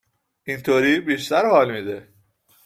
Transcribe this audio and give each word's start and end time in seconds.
اینطوری 0.43 0.99
بیشتر 0.99 1.45
حال 1.45 1.71
میده 1.71 2.07